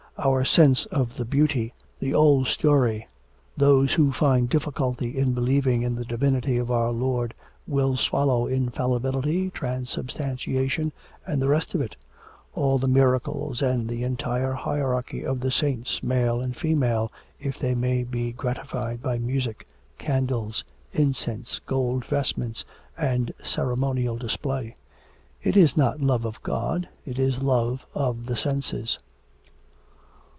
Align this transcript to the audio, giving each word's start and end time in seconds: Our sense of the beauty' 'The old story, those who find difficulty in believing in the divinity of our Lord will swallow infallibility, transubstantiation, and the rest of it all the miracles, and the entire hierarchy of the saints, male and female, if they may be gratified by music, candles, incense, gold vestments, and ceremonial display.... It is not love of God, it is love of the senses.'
Our 0.23 0.45
sense 0.45 0.85
of 0.87 1.15
the 1.15 1.25
beauty' 1.25 1.73
'The 1.99 2.13
old 2.13 2.47
story, 2.47 3.07
those 3.57 3.93
who 3.93 4.11
find 4.11 4.47
difficulty 4.49 5.17
in 5.17 5.33
believing 5.33 5.81
in 5.81 5.95
the 5.95 6.05
divinity 6.05 6.57
of 6.59 6.69
our 6.69 6.91
Lord 6.91 7.33
will 7.65 7.97
swallow 7.97 8.45
infallibility, 8.45 9.49
transubstantiation, 9.49 10.91
and 11.25 11.41
the 11.41 11.47
rest 11.47 11.73
of 11.73 11.81
it 11.81 11.95
all 12.53 12.77
the 12.77 12.87
miracles, 12.89 13.63
and 13.63 13.89
the 13.89 14.03
entire 14.03 14.53
hierarchy 14.53 15.25
of 15.25 15.39
the 15.39 15.49
saints, 15.49 16.03
male 16.03 16.39
and 16.39 16.55
female, 16.55 17.11
if 17.39 17.57
they 17.57 17.73
may 17.73 18.03
be 18.03 18.31
gratified 18.31 19.01
by 19.01 19.17
music, 19.17 19.65
candles, 19.97 20.63
incense, 20.91 21.59
gold 21.65 22.05
vestments, 22.05 22.63
and 22.95 23.33
ceremonial 23.43 24.17
display.... 24.17 24.75
It 25.41 25.57
is 25.57 25.75
not 25.75 25.99
love 25.99 26.25
of 26.25 26.43
God, 26.43 26.89
it 27.07 27.17
is 27.17 27.41
love 27.41 27.87
of 27.95 28.27
the 28.27 28.35
senses.' 28.35 28.99